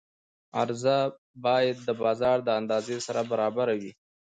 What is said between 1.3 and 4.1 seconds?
باید د بازار د اندازې سره برابره وي.